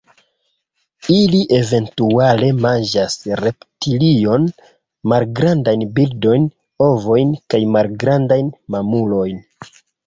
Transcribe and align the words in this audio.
Ili 1.15 1.41
eventuale 1.57 2.49
manĝas 2.67 3.19
reptiliojn, 3.43 4.49
malgrandajn 5.15 5.87
birdojn, 6.01 6.51
ovojn 6.91 7.39
kaj 7.55 7.65
malgrandajn 7.77 8.55
mamulojn. 8.77 9.43